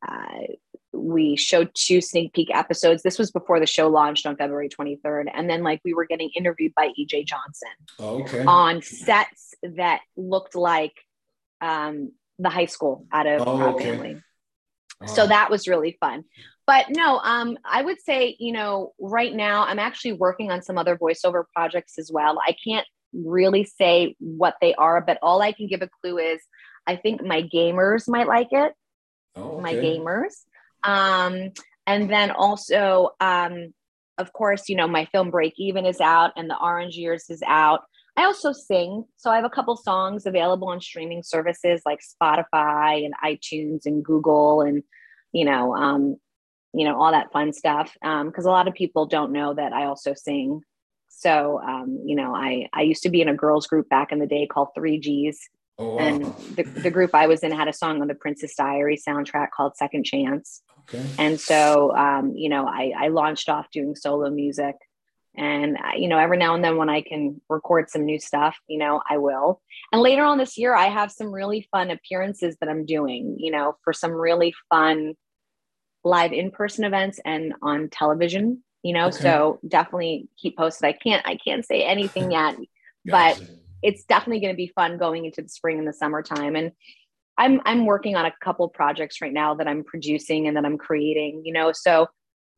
[0.08, 0.54] uh,
[0.92, 3.04] we showed two sneak peek episodes.
[3.04, 5.26] This was before the show launched on February 23rd.
[5.34, 8.44] And then like we were getting interviewed by EJ Johnson okay.
[8.46, 10.94] on sets that looked like
[11.62, 13.92] um, the high school out of oh, okay.
[13.92, 14.22] family.
[15.06, 16.26] So that was really fun.
[16.68, 20.78] But no, um, I would say, you know, right now I'm actually working on some
[20.78, 22.38] other voiceover projects as well.
[22.46, 26.42] I can't really say what they are, but all I can give a clue is
[26.86, 28.74] I think my gamers might like it.
[29.36, 29.62] Oh, okay.
[29.62, 30.34] My gamers.
[30.84, 31.52] Um,
[31.88, 33.74] and then also, um,
[34.18, 37.42] of course, you know, my film Break Even is out and the Orange Years is
[37.48, 37.82] out.
[38.20, 39.06] I also sing.
[39.16, 44.04] So I have a couple songs available on streaming services like Spotify and iTunes and
[44.04, 44.84] Google and,
[45.32, 46.18] you know, um,
[46.74, 47.96] you know, all that fun stuff.
[48.04, 50.62] Um, cause a lot of people don't know that I also sing.
[51.08, 54.20] So, um, you know, I, I used to be in a girls group back in
[54.20, 55.40] the day called three G's.
[55.78, 56.00] Oh, wow.
[56.00, 56.26] And
[56.58, 59.78] the, the group I was in had a song on the Princess Diary soundtrack called
[59.78, 60.62] Second Chance.
[60.90, 61.06] Okay.
[61.18, 64.76] And so, um, you know, I, I launched off doing solo music.
[65.40, 68.58] And, uh, you know, every now and then when I can record some new stuff,
[68.68, 69.62] you know, I will.
[69.94, 73.50] And later on this year, I have some really fun appearances that I'm doing, you
[73.50, 75.14] know, for some really fun
[76.04, 79.18] live in person events and on television, you know, okay.
[79.18, 80.86] so definitely keep posted.
[80.86, 82.58] I can't, I can't say anything yet,
[83.06, 83.42] but
[83.82, 86.58] it's definitely going to be fun going into the spring and the summertime.
[86.58, 86.74] And
[87.38, 90.78] I'm I'm working on a couple projects right now that I'm producing and that I'm
[90.78, 91.72] creating, you know.
[91.72, 92.08] So,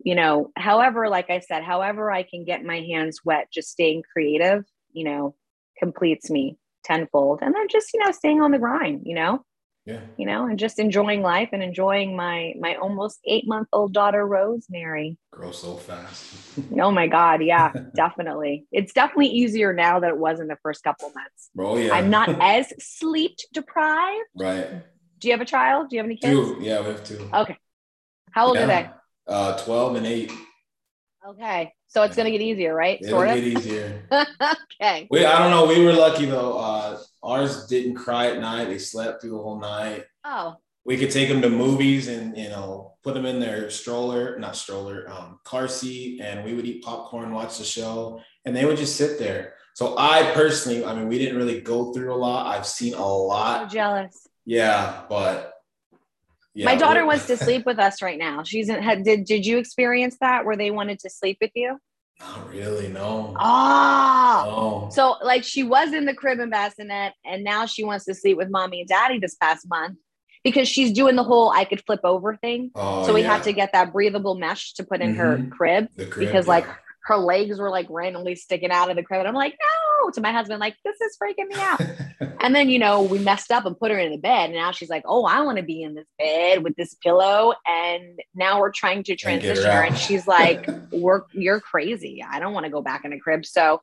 [0.04, 4.04] you know, however, like I said, however I can get my hands wet, just staying
[4.12, 5.36] creative, you know,
[5.78, 7.40] completes me tenfold.
[7.42, 9.44] And then just, you know, staying on the grind, you know?
[9.86, 10.02] Yeah.
[10.16, 14.26] You know and just enjoying life and enjoying my my almost eight month old daughter
[14.28, 15.18] rosemary.
[15.32, 16.36] Grow so fast.
[16.80, 18.66] Oh my god yeah definitely.
[18.72, 21.50] It's definitely easier now than it was in the first couple months.
[21.58, 21.96] Oh yeah.
[21.96, 24.70] I'm not as sleep deprived right.
[25.18, 25.90] Do you have a child?
[25.90, 26.36] Do you have any kids?
[26.36, 26.60] Two.
[26.62, 27.28] Yeah we have two.
[27.34, 27.58] Okay.
[28.32, 28.66] How old yeah.
[28.66, 28.90] are they
[29.28, 30.32] uh 12 and 8
[31.30, 32.24] okay so it's yeah.
[32.24, 33.00] gonna get easier, right?
[33.02, 33.36] It'll sort of?
[33.36, 34.08] get easier.
[34.82, 35.10] okay.
[35.12, 35.66] We I don't know.
[35.66, 36.58] We were lucky though.
[36.58, 38.70] Uh, ours didn't cry at night.
[38.70, 40.06] They slept through the whole night.
[40.24, 40.56] Oh.
[40.86, 44.56] We could take them to movies and you know put them in their stroller, not
[44.56, 48.78] stroller, um, car seat, and we would eat popcorn, watch the show, and they would
[48.78, 49.56] just sit there.
[49.74, 52.56] So I personally, I mean, we didn't really go through a lot.
[52.56, 53.70] I've seen a lot.
[53.70, 54.30] So jealous.
[54.46, 55.51] Yeah, but
[56.54, 58.44] yeah, my daughter wants to sleep with us right now.
[58.44, 61.78] She's in, had, did did you experience that where they wanted to sleep with you?
[62.20, 63.36] Not really, no.
[63.38, 64.90] Ah, oh.
[64.92, 68.38] so like she was in the crib and bassinet, and now she wants to sleep
[68.38, 69.98] with mommy and daddy this past month
[70.44, 72.72] because she's doing the whole I could flip over thing.
[72.76, 73.34] Oh, so we yeah.
[73.34, 75.20] had to get that breathable mesh to put in mm-hmm.
[75.20, 76.54] her crib, crib, because yeah.
[76.54, 76.68] like
[77.06, 79.20] her legs were like randomly sticking out of the crib.
[79.20, 81.82] And I'm like, no, to my husband, like, this is freaking me out.
[82.42, 84.46] and then, you know, we messed up and put her in the bed.
[84.46, 87.54] And now she's like, oh, I want to be in this bed with this pillow.
[87.68, 89.84] And now we're trying to transition her.
[89.84, 92.24] And she's like, we're, you're crazy.
[92.28, 93.46] I don't want to go back in a crib.
[93.46, 93.82] So,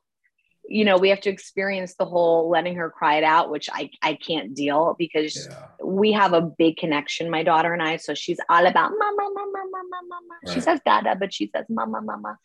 [0.67, 3.89] you know, we have to experience the whole letting her cry it out, which I,
[4.01, 5.65] I can't deal because yeah.
[5.83, 7.97] we have a big connection, my daughter and I.
[7.97, 10.39] So she's all about mama, mama, mama, mama.
[10.45, 10.53] Right.
[10.53, 12.37] She says dada, but she says mama, mama.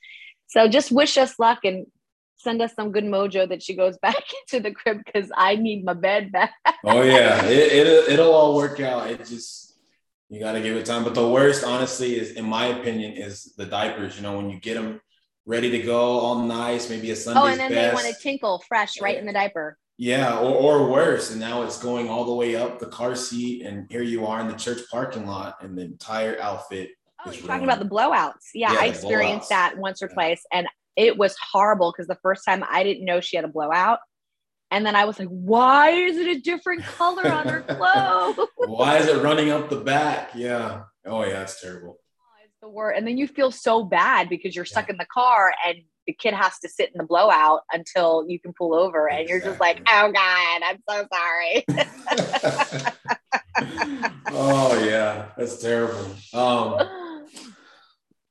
[0.47, 1.87] So just wish us luck and
[2.37, 5.85] send us some good mojo that she goes back into the crib because I need
[5.85, 6.53] my bed back.
[6.85, 9.11] oh yeah, it, it'll it'll all work out.
[9.11, 9.77] It just
[10.29, 11.05] you got to give it time.
[11.05, 14.17] But the worst, honestly, is in my opinion, is the diapers.
[14.17, 15.01] You know, when you get them
[15.47, 17.41] ready to go, all nice, maybe a Sunday.
[17.41, 17.91] Oh, and then best.
[17.91, 19.79] they want to tinkle fresh right in the diaper.
[19.97, 21.31] Yeah, or, or worse.
[21.31, 24.41] And now it's going all the way up the car seat, and here you are
[24.41, 26.91] in the church parking lot, and the entire outfit
[27.27, 28.51] Oh, you're talking about the blowouts.
[28.55, 29.73] Yeah, yeah I experienced blowouts.
[29.73, 33.21] that once or twice, and it was horrible because the first time I didn't know
[33.21, 34.01] she had a blowout.
[34.71, 38.49] And then I was like, why is it a different color on her clothes?
[38.57, 40.31] why is it running up the back?
[40.35, 40.83] Yeah.
[41.07, 41.99] Oh, yeah, it's terrible.
[42.21, 42.93] Oh, it's the word.
[42.93, 44.95] And then you feel so bad because you're stuck yeah.
[44.95, 48.53] in the car and the kid has to sit in the blowout until you can
[48.53, 49.09] pull over.
[49.09, 49.33] And exactly.
[49.33, 51.65] you're just like, oh, God, I'm so sorry.
[54.33, 56.05] oh, yeah, that's terrible.
[56.33, 56.79] Um,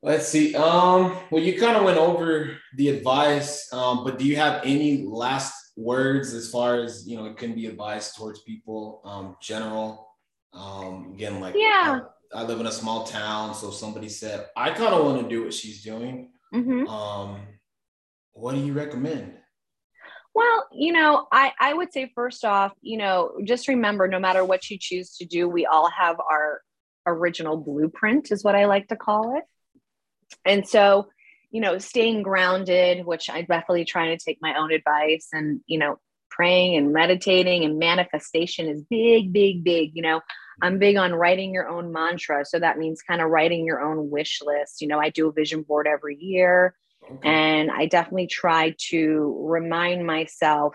[0.04, 0.54] Let's see.
[0.54, 5.06] Um, well, you kind of went over the advice, um, but do you have any
[5.06, 7.24] last words as far as you know?
[7.24, 10.06] It can be advice towards people, um, general.
[10.52, 12.00] Um, again, like yeah,
[12.34, 15.28] I, I live in a small town, so somebody said I kind of want to
[15.28, 16.32] do what she's doing.
[16.54, 16.86] Mm-hmm.
[16.86, 17.40] Um,
[18.34, 19.32] what do you recommend?
[20.34, 24.44] Well, you know, I, I would say first off, you know, just remember no matter
[24.44, 26.60] what you choose to do, we all have our
[27.06, 29.44] original blueprint, is what I like to call it.
[30.44, 31.08] And so,
[31.50, 35.78] you know, staying grounded, which I definitely try to take my own advice and, you
[35.78, 35.98] know,
[36.30, 39.92] praying and meditating and manifestation is big, big, big.
[39.94, 40.20] You know,
[40.60, 42.44] I'm big on writing your own mantra.
[42.44, 44.80] So that means kind of writing your own wish list.
[44.80, 46.74] You know, I do a vision board every year.
[47.08, 47.28] Okay.
[47.28, 50.74] And I definitely try to remind myself,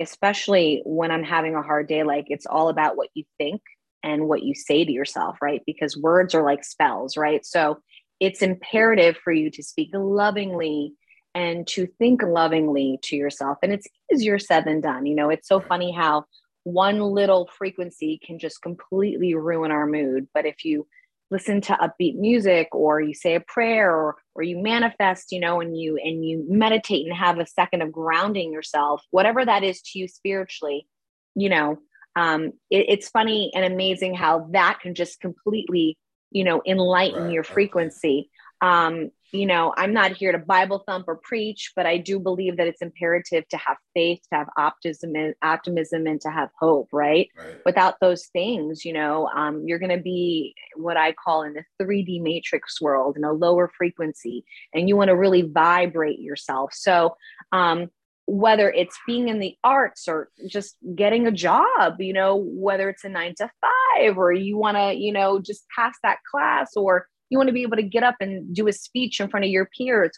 [0.00, 3.62] especially when I'm having a hard day, like it's all about what you think
[4.02, 5.62] and what you say to yourself, right?
[5.64, 7.46] Because words are like spells, right?
[7.46, 7.78] So
[8.22, 10.94] it's imperative for you to speak lovingly
[11.34, 13.58] and to think lovingly to yourself.
[13.64, 15.06] And it's easier said than done.
[15.06, 16.26] You know, it's so funny how
[16.62, 20.28] one little frequency can just completely ruin our mood.
[20.32, 20.86] But if you
[21.32, 25.62] listen to upbeat music or you say a prayer or or you manifest you know
[25.62, 29.80] and you and you meditate and have a second of grounding yourself whatever that is
[29.80, 30.86] to you spiritually
[31.34, 31.78] you know
[32.16, 35.96] um it, it's funny and amazing how that can just completely
[36.32, 37.32] you know enlighten right.
[37.32, 38.30] your frequency
[38.60, 42.58] um you know, I'm not here to Bible thump or preach, but I do believe
[42.58, 46.88] that it's imperative to have faith, to have optimism, and optimism, and to have hope.
[46.92, 47.30] Right.
[47.38, 47.56] right.
[47.64, 51.64] Without those things, you know, um, you're going to be what I call in the
[51.82, 56.74] 3D matrix world in a lower frequency, and you want to really vibrate yourself.
[56.74, 57.16] So,
[57.52, 57.88] um,
[58.26, 63.04] whether it's being in the arts or just getting a job, you know, whether it's
[63.04, 67.08] a nine to five or you want to, you know, just pass that class or
[67.30, 69.50] you want to be able to get up and do a speech in front of
[69.50, 70.10] your peers.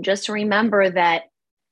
[0.00, 1.24] Just remember that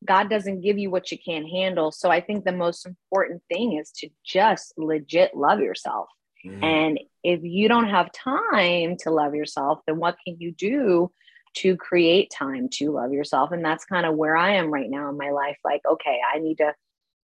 [0.04, 1.92] God doesn't give you what you can't handle.
[1.92, 6.08] So I think the most important thing is to just legit love yourself.
[6.44, 6.62] Mm.
[6.62, 11.10] And if you don't have time to love yourself, then what can you do
[11.54, 13.52] to create time to love yourself?
[13.52, 15.58] And that's kind of where I am right now in my life.
[15.64, 16.74] Like, okay, I need to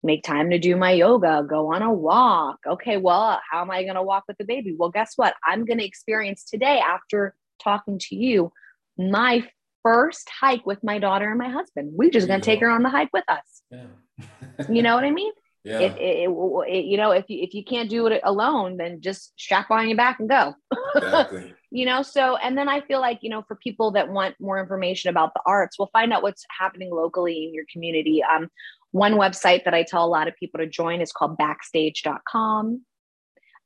[0.03, 2.59] make time to do my yoga, go on a walk.
[2.66, 4.74] Okay, well, how am I going to walk with the baby?
[4.76, 5.35] Well, guess what?
[5.45, 8.53] I'm going to experience today after talking to you
[8.97, 9.49] my
[9.83, 11.91] first hike with my daughter and my husband.
[11.93, 13.62] We're just going to take her on the hike with us.
[13.70, 13.87] Yeah.
[14.68, 15.33] you know what I mean?
[15.69, 15.81] Yeah.
[15.81, 19.39] It, it, it, you know, if you if you can't do it alone, then just
[19.39, 20.55] strap on your back and go.
[20.97, 21.55] Exactly.
[21.71, 24.59] you know, so and then I feel like you know, for people that want more
[24.59, 28.23] information about the arts, we'll find out what's happening locally in your community.
[28.23, 28.49] Um,
[28.93, 32.83] one website that I tell a lot of people to join is called backstage.com.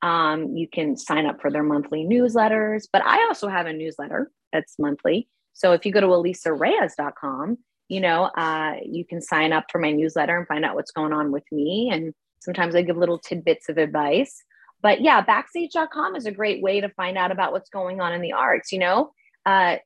[0.03, 4.33] Um, you can sign up for their monthly newsletters, but I also have a newsletter
[4.53, 5.29] that's monthly.
[5.53, 9.91] So if you go to alisareyes.com, you know, uh, you can sign up for my
[9.91, 11.91] newsletter and find out what's going on with me.
[11.93, 14.43] And sometimes I give little tidbits of advice.
[14.81, 18.21] But yeah, backstage.com is a great way to find out about what's going on in
[18.21, 18.73] the arts.
[18.73, 19.13] You know,
[19.47, 19.77] uh,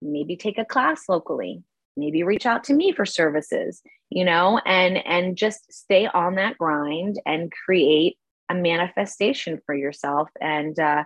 [0.00, 1.62] maybe take a class locally,
[1.96, 6.58] maybe reach out to me for services you know and and just stay on that
[6.58, 8.16] grind and create
[8.50, 11.04] a manifestation for yourself and uh,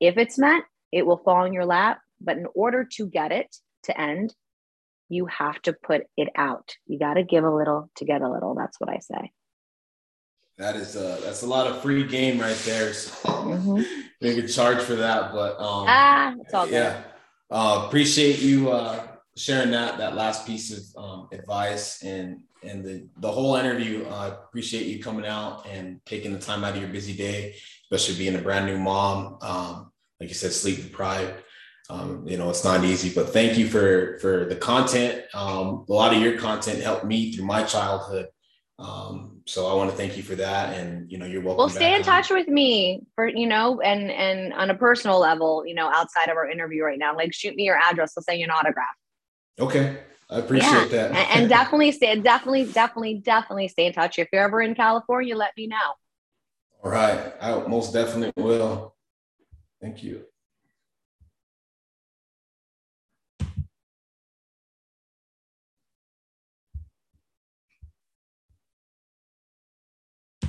[0.00, 3.56] if it's meant it will fall in your lap but in order to get it
[3.82, 4.34] to end
[5.08, 8.30] you have to put it out you got to give a little to get a
[8.30, 9.30] little that's what i say
[10.58, 13.82] that is uh that's a lot of free game right there so mm-hmm.
[14.20, 16.72] maybe charge for that but um ah it's all good.
[16.72, 17.02] yeah
[17.50, 23.08] uh appreciate you uh sharing that that last piece of um, advice and and the
[23.18, 24.06] the whole interview.
[24.06, 27.54] I uh, appreciate you coming out and taking the time out of your busy day,
[27.84, 29.38] especially being a brand new mom.
[29.42, 31.34] Um, like you said, sleep deprived.
[31.88, 35.22] Um, you know, it's not easy, but thank you for for the content.
[35.34, 38.26] Um, a lot of your content helped me through my childhood.
[38.78, 40.76] Um, so I want to thank you for that.
[40.76, 41.58] And you know, you're welcome.
[41.58, 45.64] Well, stay in touch with me for you know, and and on a personal level,
[45.64, 48.14] you know, outside of our interview right now, like shoot me your address.
[48.16, 48.94] I'll send you an autograph.
[49.58, 49.98] Okay.
[50.28, 51.08] I appreciate yeah.
[51.08, 51.10] that.
[51.12, 54.18] and, and definitely stay, definitely, definitely, definitely stay in touch.
[54.18, 55.76] If you're ever in California, let me know.
[56.82, 57.32] All right.
[57.40, 58.94] I most definitely will.
[59.80, 60.24] Thank you.